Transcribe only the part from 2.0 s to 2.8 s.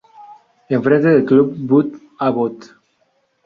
Abbott.